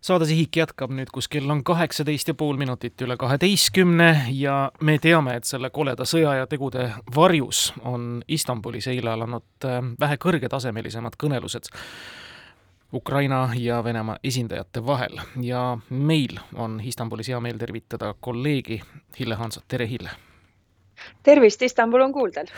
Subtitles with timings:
[0.00, 4.96] saade Sihik jätkab nüüd, kus kell on kaheksateist ja pool minutit üle kaheteistkümne ja me
[4.98, 11.18] teame, et selle koleda sõja ja tegude varjus on Istanbulis eile alanud äh, vähe kõrgetasemelisemad
[11.20, 11.68] kõnelused
[12.92, 18.80] Ukraina ja Venemaa esindajate vahel ja meil on Istanbulis hea meel tervitada kolleegi
[19.18, 20.10] Hille Hansot, tere Hille!
[21.22, 22.48] tervist, Istanbul on kuuldel!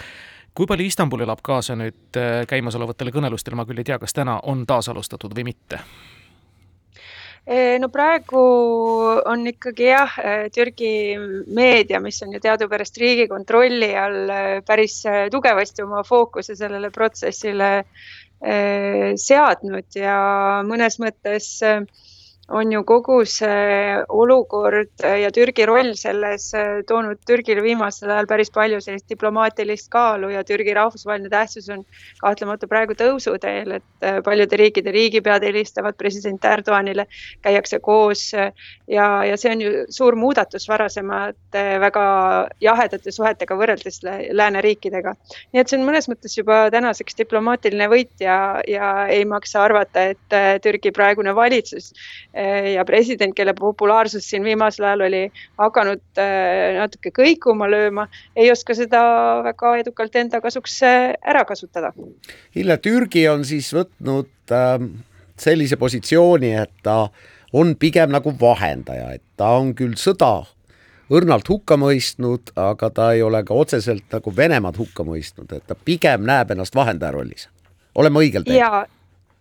[0.55, 4.39] kui palju Istanbul elab kaasa nüüd äh, käimasolevatele kõnelustele, ma küll ei tea, kas täna
[4.43, 5.83] on taas alustatud või mitte?
[7.83, 8.43] No praegu
[9.27, 10.15] on ikkagi jah,
[10.55, 10.93] Türgi
[11.51, 14.31] meedia, mis on ju teadupärast Riigikontrolli all
[14.67, 17.73] päris tugevasti oma fookuse sellele protsessile
[18.43, 20.17] seadnud ja
[20.67, 21.83] mõnes mõttes äh,
[22.53, 28.53] on ju kogu see olukord ja Türgi roll selles äh, toonud Türgile viimasel ajal päris
[28.53, 31.85] palju sellist diplomaatilist kaalu ja Türgi rahvusvaheline tähtsus on
[32.21, 37.07] kahtlemata praegu tõusuteel, et äh, paljude riikide riigipead helistavad president Erdoganile,
[37.45, 38.53] käiakse koos äh,
[38.89, 42.05] ja, ja see on ju suur muudatus varasemate väga
[42.61, 45.17] jahedate suhetega võrreldes lääneriikidega.
[45.53, 50.11] nii et see on mõnes mõttes juba tänaseks diplomaatiline võit ja, ja ei maksa arvata,
[50.13, 51.93] et Türgi praegune valitsus
[52.75, 55.23] ja president, kelle populaarsus siin viimasel ajal oli
[55.61, 59.03] hakanud eh, natuke kõikuma lööma, ei oska seda
[59.47, 61.93] väga edukalt enda kasuks eh, ära kasutada.
[62.57, 64.89] Hille, Türgi on siis võtnud äh,
[65.41, 67.07] sellise positsiooni, et ta
[67.53, 70.43] on pigem nagu vahendaja, et ta on küll sõda
[71.13, 75.77] õrnalt hukka mõistnud, aga ta ei ole ka otseselt nagu Venemaad hukka mõistnud, et ta
[75.77, 77.49] pigem näeb ennast vahendaja rollis.
[77.95, 78.89] oleme õigel teel?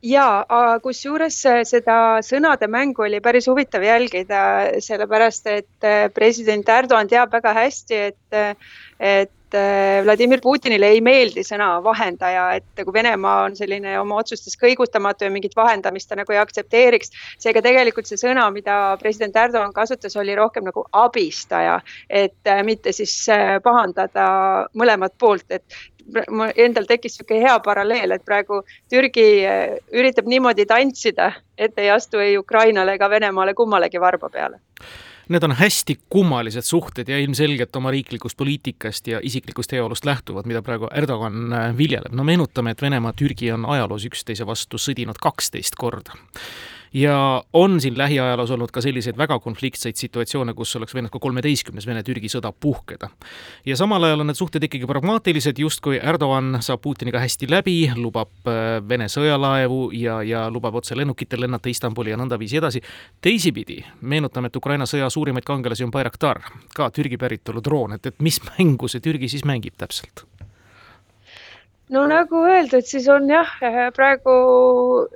[0.04, 0.46] Ja
[0.84, 4.42] kusjuures äh, seda sõnade mängu oli päris huvitav jälgida,
[4.82, 8.56] sellepärast et äh, president Erdoğan teab väga hästi, et, äh,
[9.00, 15.28] et Vladimir Putinile ei meeldi sõna vahendaja, et kui Venemaa on selline oma otsustes kõigutamatu
[15.28, 17.12] ja mingit vahendamist ta nagu ei aktsepteeriks.
[17.36, 23.28] seega tegelikult see sõna, mida president Erdoğan kasutas, oli rohkem nagu abistaja, et mitte siis
[23.64, 24.30] pahandada
[24.72, 25.68] mõlemat poolt, et
[26.30, 31.92] mul endal tekkis sihuke hea paralleel, et praegu Türgi eh, üritab niimoodi tantsida, et ei
[31.94, 34.62] astu ei Ukrainale ega Venemaale kummalegi varba peale.
[35.32, 40.62] Need on hästi kummalised suhted ja ilmselgelt oma riiklikust poliitikast ja isiklikust heaolust lähtuvad, mida
[40.66, 42.12] praegu Erdogan eh, viljeleb.
[42.12, 46.18] no meenutame, et Venemaa, Türgi on ajaloos üksteise vastu sõdinud kaksteist korda
[46.94, 51.88] ja on siin lähiajaloos olnud ka selliseid väga konfliktseid situatsioone, kus oleks võinud ka kolmeteistkümnes
[51.88, 53.10] Vene-Türgi sõda puhkeda.
[53.66, 58.32] ja samal ajal on need suhted ikkagi pragmaatilised, justkui Erdoğan saab Putiniga hästi läbi, lubab
[58.48, 62.82] äh, Vene sõjalaevu ja, ja lubab otse lennukitel lennata Istanbuli ja nõndaviisi edasi.
[63.22, 66.42] teisipidi meenutame, et Ukraina sõja suurimaid kangelasi on Bayraktar,
[66.76, 70.26] ka Türgi päritolu droon, et, et mis mängu see Türgi siis mängib täpselt?
[71.92, 73.52] No nagu öeldud, siis on jah,
[73.96, 74.36] praegu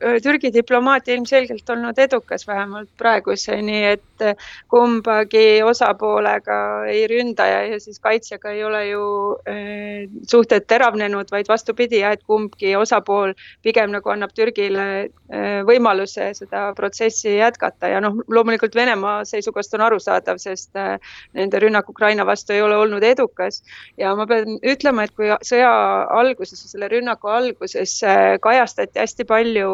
[0.02, 4.36] äh, Türgi diplomaatia ilmselgelt olnud edukas, vähemalt praeguseni, et äh,
[4.72, 6.58] kumbagi osapoolega
[6.92, 9.06] ei ründaja ja siis kaitsjaga ei ole ju
[9.50, 13.34] äh, suhted teravnenud, vaid vastupidi, et kumbki osapool
[13.64, 15.09] pigem nagu annab Türgile
[15.66, 17.90] võimaluse seda protsessi jätkata.
[17.90, 20.75] Ja noh, loomulikult Venemaa seisukohast on arusaadav, sest
[21.34, 23.62] nende rünnak Ukraina vastu ei ole olnud edukas.
[23.98, 25.72] Ja ma pean ütlema, et kui sõja
[26.14, 29.72] alguses selle rünnaku alguses äh, kajastati hästi palju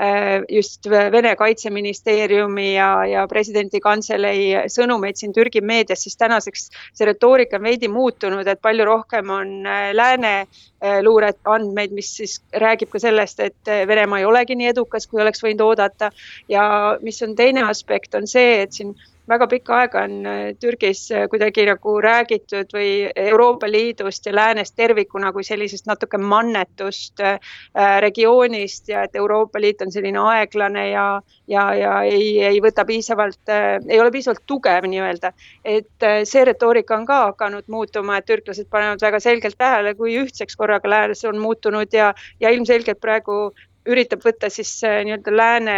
[0.00, 7.08] äh, just Vene kaitseministeeriumi ja, ja presidendi kantselei sõnumeid siin Türgi meedias, siis tänaseks see
[7.08, 10.34] retoorika on veidi muutunud, et palju rohkem on äh, lääne
[11.04, 15.60] luureandmeid, mis siis räägib ka sellest, et Venemaa ei olegi nii edukas, kui oleks võinud
[15.66, 16.08] oodata.
[16.48, 16.62] ja
[17.02, 18.94] mis on teine aspekt, on see, et siin
[19.30, 24.74] väga pikka aega on äh, Türgis äh, kuidagi nagu räägitud või Euroopa Liidust ja läänest
[24.76, 27.38] tervikuna kui sellisest natuke mannetust äh,
[28.02, 31.06] regioonist ja et Euroopa Liit on selline aeglane ja,
[31.48, 33.54] ja, ja ei, ei võta piisavalt,
[33.88, 35.32] ei ole piisavalt tugev nii-öelda.
[35.64, 40.56] et see retoorika on ka hakanud muutuma, et türklased panevad väga selgelt tähele, kui ühtseks
[40.56, 43.50] korraga läänes on muutunud ja, ja ilmselgelt praegu
[43.88, 45.76] üritab võtta siis äh, nii-öelda lääne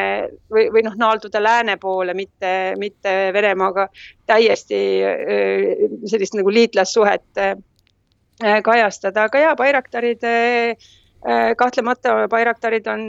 [0.50, 3.88] või, või noh, naalduda lääne poole, mitte, mitte Venemaaga.
[4.26, 7.54] Täiesti äh, sellist nagu liitlassuhet äh,
[8.64, 10.24] kajastada, aga ja Bayraktarid
[11.56, 13.04] kahtlemata Bayraktarid on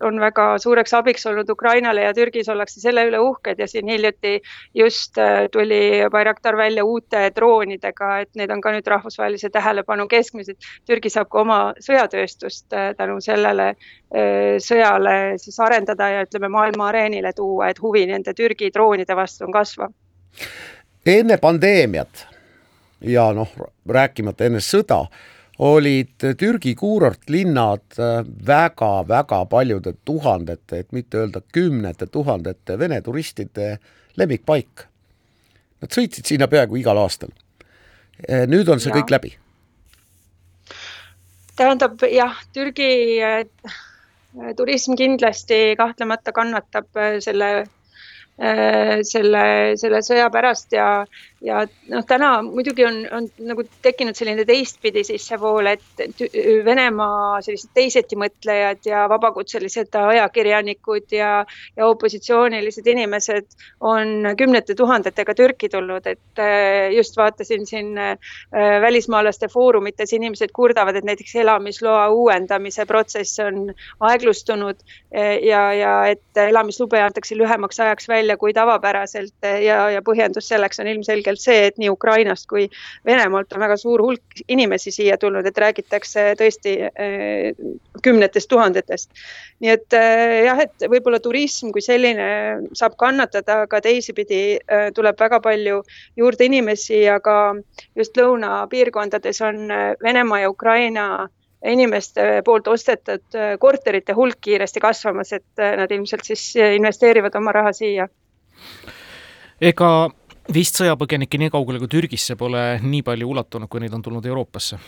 [0.00, 4.40] on väga suureks abiks olnud Ukrainale ja Türgis ollakse selle üle uhked ja siin hiljuti
[4.74, 10.48] just äh, tuli Bayraktar välja uute droonidega, et need on ka nüüd rahvusvahelise tähelepanu keskmes,
[10.48, 16.50] et Türgi saab ka oma sõjatööstust äh, tänu sellele äh, sõjale siis arendada ja ütleme
[16.50, 19.94] maailma areenile tuua, et huvi nende Türgi droonide vastu on kasvav.
[21.06, 22.26] enne pandeemiat
[23.00, 23.48] ja noh,
[23.88, 25.04] rääkimata enne sõda
[25.60, 27.98] olid Türgi kuurortlinnad
[28.46, 33.74] väga-väga paljude tuhandete, et mitte öelda kümnete tuhandete Vene turistide
[34.16, 34.86] lemmikpaik.
[35.80, 37.32] Nad sõitsid sinna peaaegu igal aastal.
[38.48, 38.96] nüüd on see ja.
[38.96, 39.36] kõik läbi.
[41.56, 43.44] tähendab jah, Türgi äh,
[44.56, 47.66] turism kindlasti kahtlemata kannatab äh, selle
[48.40, 51.02] Äh, selle, selle sõja pärast ja,
[51.40, 56.02] ja noh, täna muidugi on, on nagu tekkinud selline teistpidi sissevool, et
[56.64, 61.30] Venemaa sellised teiseti mõtlejad ja vabakutselised ajakirjanikud ja,
[61.76, 63.48] ja opositsioonilised inimesed
[63.80, 68.18] on kümnete tuhandetega Türki tulnud, et äh, just vaatasin siin äh,
[68.84, 74.76] välismaalaste foorumites inimesed kurdavad, et näiteks elamisloa uuendamise protsess on aeglustunud
[75.42, 80.90] ja, ja et elamislube antakse lühemaks ajaks välja kui tavapäraselt ja, ja põhjendus selleks on
[81.30, 82.68] ilmselgelt see, et nii Ukrainast kui
[83.06, 87.54] Venemaalt on väga suur hulk inimesi siia tulnud, et räägitakse tõesti eh,
[88.02, 89.10] kümnetest tuhandetest.
[89.60, 95.18] nii et eh, jah, et võib-olla turism kui selline saab kannatada, aga teisipidi eh, tuleb
[95.18, 95.82] väga palju
[96.16, 97.54] juurde inimesi ja ka
[97.96, 99.68] just lõunapiirkondades on
[100.02, 101.28] Venemaa ja Ukraina
[101.64, 108.08] inimeste poolt ostetud korterite hulk kiiresti kasvamas, et nad ilmselt siis investeerivad oma raha siia
[109.60, 110.10] ega
[110.54, 114.80] vist sõjapõgenikke nii kaugele kui Türgisse pole nii palju ulatunud, kui neid on tulnud Euroopasse?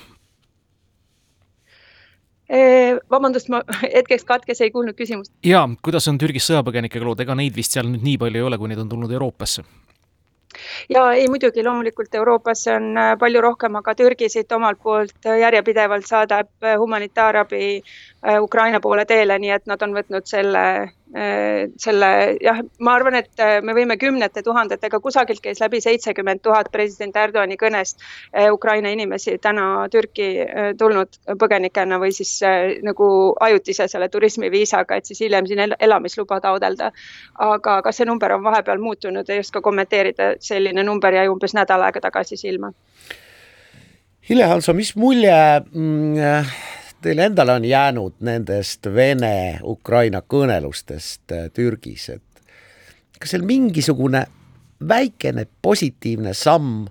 [3.08, 3.62] vabandust, ma
[3.94, 5.32] hetkeks katkes, ei kuulnud küsimust.
[5.46, 8.58] jaa, kuidas on Türgis sõjapõgenikega lood, ega neid vist seal nüüd nii palju ei ole,
[8.60, 9.64] kui neid on tulnud Euroopasse?
[10.92, 16.06] ja ei, muidugi loomulikult Euroopasse on äh, palju rohkem, aga Türgi siit omalt poolt järjepidevalt
[16.06, 22.08] saadab äh, humanitaarabi äh, Ukraina poole teele, nii et nad on võtnud selle Äh, selle
[22.40, 27.16] jah, ma arvan, et äh, me võime kümnete tuhandetega, kusagilt käis läbi seitsekümmend tuhat president
[27.16, 30.30] Erdogani kõnest äh, Ukraina inimesi täna Türki
[30.78, 32.32] tulnud põgenikena või siis
[32.82, 33.08] nagu
[33.40, 36.92] ajutise selle turismiviisaga, et siis hiljem siin elamisluba taodelda.
[37.38, 41.82] aga kas see number on vahepeal muutunud, ei oska kommenteerida, selline number jäi umbes nädal
[41.82, 42.72] aega tagasi silma.
[44.28, 45.34] Hille Hanso, mis mulje
[45.74, 46.46] mm,
[47.02, 52.42] teile endale on jäänud nendest Vene-Ukraina kõnelustest äh, Türgis, et
[53.20, 54.24] kas seal mingisugune
[54.88, 56.86] väikene positiivne samm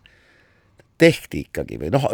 [1.02, 2.06] tehti ikkagi või noh,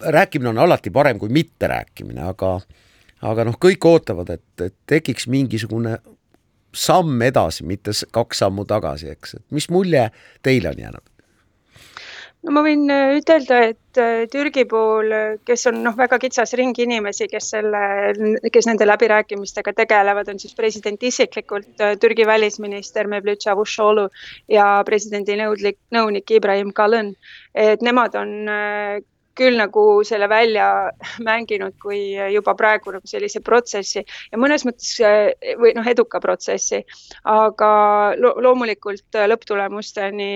[0.00, 2.56] rääkimine on alati parem kui mitterääkimine, aga
[3.22, 5.98] aga noh, kõik ootavad, et, et tekiks mingisugune
[6.74, 10.08] samm edasi, mitte kaks sammu tagasi, eks, et mis mulje
[10.42, 11.11] teile on jäänud?
[12.42, 16.54] No ma võin äh, ütelda, et äh, Türgi puhul, äh, kes on noh, väga kitsas
[16.58, 17.82] ring inimesi, kes selle,
[18.54, 21.70] kes nende läbirääkimistega tegelevad, on siis president isiklikult,
[22.02, 24.08] Türgi välisminister Mevlüt Çavuşoğlu
[24.50, 27.14] ja presidendi nõudlik, nõunik Ibrahim Kalın.
[27.54, 28.30] et nemad on
[29.36, 30.90] küll nagu selle välja
[31.28, 34.96] mänginud kui juba praegu nagu sellise protsessi ja mõnes mõttes
[35.60, 36.82] või noh, eduka protsessi.
[37.24, 37.70] aga
[38.16, 40.32] lo loomulikult lõpptulemusteni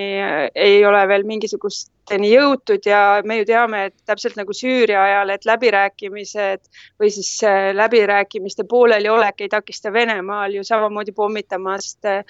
[0.55, 5.31] ei ole veel mingisugust tulemusteni jõutud ja me ju teame, et täpselt nagu Süüria ajal,
[5.31, 6.63] et läbirääkimised
[7.01, 12.25] või siis äh, läbirääkimiste pooleliolek ei takista Venemaal ju samamoodi pommitamast äh,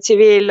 [0.00, 0.50] tsiviil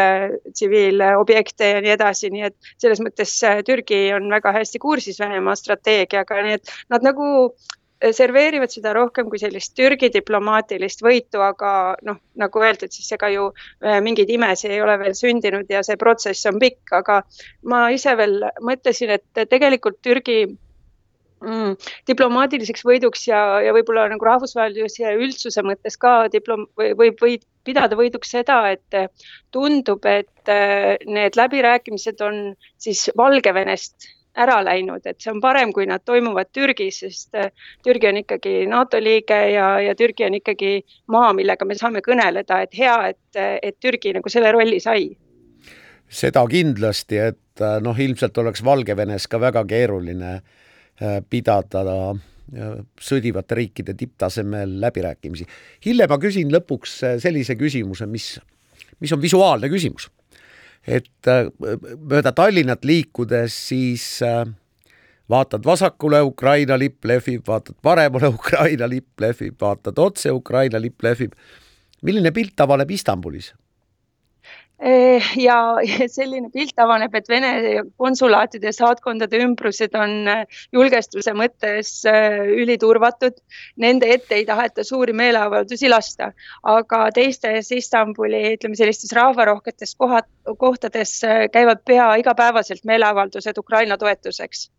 [0.52, 5.56] tsiviilobjekte ja nii edasi, nii et selles mõttes äh, Türgi on väga hästi kursis Venemaa
[5.56, 7.54] strateegiaga, nii et nad nagu
[7.98, 11.72] serveerivad seda rohkem kui sellist Türgi diplomaatilist võitu, aga
[12.06, 15.98] noh, nagu öeldud, siis ega ju äh, mingeid imesid ei ole veel sündinud ja see
[16.00, 17.22] protsess on pikk, aga
[17.70, 21.74] ma ise veel mõtlesin, et tegelikult Türgi mm,
[22.10, 27.98] diplomaatiliseks võiduks ja, ja võib-olla nagu rahvusvahelise üldsuse mõttes ka diplom- või võib, võib pidada
[28.00, 29.18] võiduks seda, et
[29.52, 35.88] tundub, et äh, need läbirääkimised on siis Valgevenest ära läinud, et see on parem, kui
[35.90, 37.50] nad toimuvad Türgis, sest äh,
[37.86, 40.78] Türgi on ikkagi NATO liige ja, ja Türgi on ikkagi
[41.14, 45.10] maa, millega me saame kõneleda, et hea, et, et Türgi nagu selle rolli sai.
[46.08, 51.84] seda kindlasti, et äh, noh, ilmselt oleks Valgevenes ka väga keeruline äh, pidada
[53.04, 55.44] sõdivate riikide tipptasemel läbirääkimisi.
[55.84, 58.38] hiljem ma küsin lõpuks sellise küsimuse, mis,
[59.04, 60.08] mis on visuaalne küsimus
[60.88, 61.50] et äh,
[62.00, 64.46] mööda Tallinnat liikudes siis äh,
[65.30, 71.36] vaatad vasakule, Ukraina lipp lehvib, vaatad paremale, Ukraina lipp lehvib, vaatad otse, Ukraina lipp lehvib.
[72.02, 73.54] milline pilt avaneb Istanbulis?
[74.80, 75.56] Eh, ja
[76.18, 77.52] selline pilt avaneb, et Vene
[77.98, 83.40] konsulaatide saatkondade ümbrused on eh, julgestuse mõttes eh, üliturvatud.
[83.82, 86.30] Nende ette ei taheta suuri meeleavaldusi lasta,
[86.62, 90.30] aga teistes Istanbuli, ütleme sellistes rahvarohketes kohad,
[90.62, 91.16] kohtades
[91.52, 94.70] käivad pea igapäevaselt meeleavaldused Ukraina toetuseks.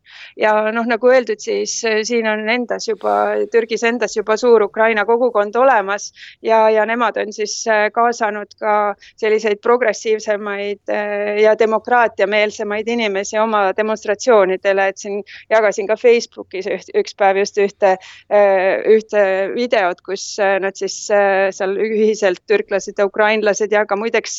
[0.41, 1.75] ja noh, nagu öeldud, siis
[2.09, 7.33] siin on endas juba, Türgis endas juba suur Ukraina kogukond olemas ja, ja nemad on
[7.33, 7.61] siis
[7.93, 15.97] kaasanud ka selliseid progressiivseid progressiivsemaid eh, ja demokraatiameelsemaid inimesi oma demonstratsioonidele, et siin jagasin ka
[15.97, 17.97] Facebookis üht, üks päev just ühte,
[18.31, 19.23] eh, ühte
[19.55, 24.39] videot, kus eh, nad siis seal ühiselt, türklased ja ukrainlased ja ka muideks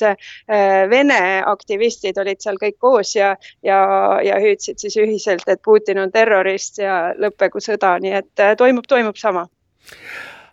[0.89, 3.34] Vene aktivistid olid seal kõik koos ja,
[3.65, 3.79] ja,
[4.24, 9.18] ja hüüdsid siis ühiselt, et Putin on terrorist ja lõppegu sõda, nii et toimub, toimub
[9.18, 9.48] sama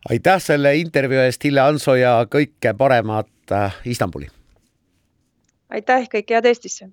[0.08, 4.30] aitäh selle intervjuu eest, Hille Hanso ja kõike paremat Istanbuli!
[5.70, 6.90] Aitäh, kõike head Eestisse!